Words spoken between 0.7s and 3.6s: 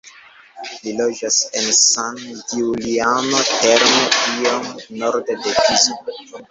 Li loĝas en San Giuliano